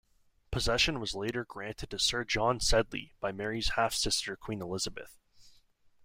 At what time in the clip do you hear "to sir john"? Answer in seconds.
1.91-2.59